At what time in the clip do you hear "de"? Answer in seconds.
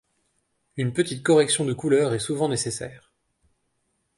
1.63-1.73